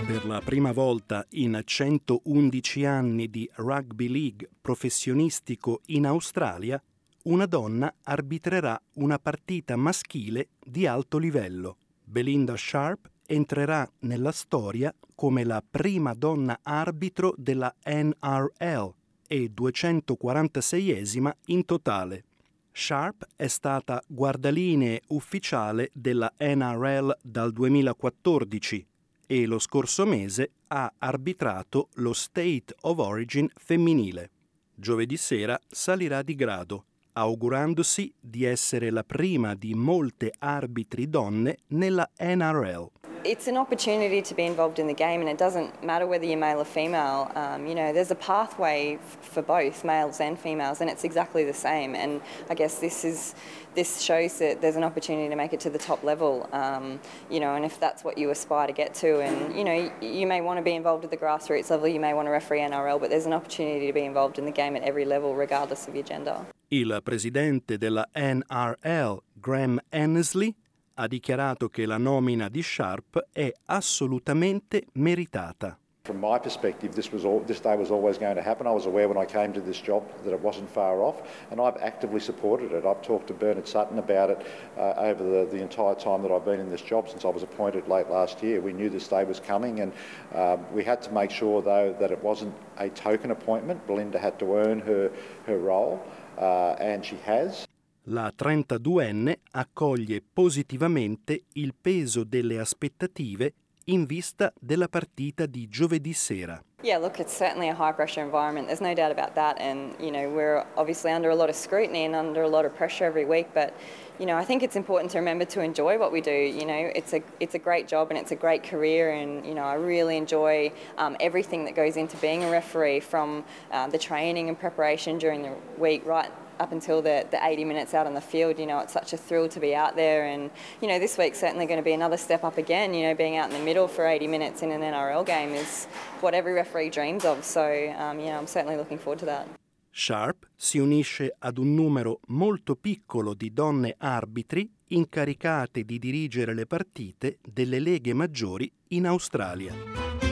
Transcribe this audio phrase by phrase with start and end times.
[0.06, 6.80] Per la prima volta in 111 anni di rugby league professionistico in Australia,
[7.22, 11.76] una donna arbitrerà una partita maschile di alto livello.
[12.02, 18.94] Belinda Sharp entrerà nella storia come la prima donna arbitro della NRL
[19.26, 22.24] e 246esima in totale.
[22.72, 28.86] Sharp è stata guardalinee ufficiale della NRL dal 2014
[29.26, 34.30] e lo scorso mese ha arbitrato lo State of Origin femminile.
[34.74, 42.08] Giovedì sera salirà di grado augurandosi di essere la prima di molte arbitri donne nella
[42.16, 42.90] NRL.
[43.22, 46.38] It's an opportunity to be involved in the game, and it doesn't matter whether you're
[46.38, 47.30] male or female.
[47.34, 51.52] Um, you know, there's a pathway for both males and females, and it's exactly the
[51.52, 51.94] same.
[51.94, 53.34] And I guess this is
[53.74, 56.48] this shows that there's an opportunity to make it to the top level.
[56.52, 59.92] Um, you know, and if that's what you aspire to get to, and you know,
[60.00, 62.60] you may want to be involved at the grassroots level, you may want to referee
[62.60, 65.86] NRL, but there's an opportunity to be involved in the game at every level, regardless
[65.88, 66.46] of your gender.
[66.72, 70.54] Il presidente della NRL, Graham Annesley,
[70.94, 75.79] ha dichiarato che la nomina di Sharp è assolutamente meritata.
[76.04, 78.66] From my perspective, this, was all, this day was always going to happen.
[78.66, 81.20] I was aware when I came to this job that it wasn't far off,
[81.50, 82.86] and I've actively supported it.
[82.86, 84.46] I've talked to Bernard Sutton about it
[84.78, 87.42] uh, over the, the entire time that I've been in this job since I was
[87.42, 88.62] appointed late last year.
[88.62, 89.92] We knew this day was coming, and
[90.34, 93.86] um, we had to make sure, though, that it wasn't a token appointment.
[93.86, 95.10] Belinda had to earn her,
[95.44, 96.02] her role,
[96.38, 97.66] uh, and she has.
[98.04, 103.52] La 32enne accoglie positivamente il peso delle aspettative
[103.90, 106.62] in vista della partita di giovedì sera.
[106.82, 108.66] Yeah, look, it's certainly a high pressure environment.
[108.66, 109.60] There's no doubt about that.
[109.60, 112.74] And, you know, we're obviously under a lot of scrutiny and under a lot of
[112.74, 113.48] pressure every week.
[113.52, 113.74] But,
[114.18, 116.32] you know, I think it's important to remember to enjoy what we do.
[116.32, 119.10] You know, it's a, it's a great job and it's a great career.
[119.10, 123.44] And, you know, I really enjoy um, everything that goes into being a referee from
[123.72, 127.94] uh, the training and preparation during the week right up until the, the 80 minutes
[127.94, 128.58] out on the field.
[128.58, 130.26] You know, it's such a thrill to be out there.
[130.26, 130.50] And,
[130.80, 132.94] you know, this week's certainly going to be another step up again.
[132.94, 135.86] You know, being out in the middle for 80 minutes in an NRL game is
[136.20, 137.44] what every referee dreams of.
[137.44, 137.62] So,
[137.98, 139.46] um, yeah, I'm certainly looking forward to that.
[139.92, 146.66] Sharp si unisce ad un numero molto piccolo di donne arbitri incaricate di dirigere le
[146.66, 150.29] partite delle leghe maggiori in Australia.